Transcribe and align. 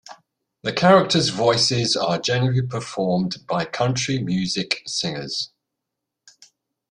The 0.63 0.73
characters' 0.73 1.29
voices 1.29 1.95
are 1.95 2.17
generally 2.17 2.63
performed 2.63 3.45
by 3.45 3.65
country 3.65 4.17
music 4.17 4.81
singers. 4.87 5.51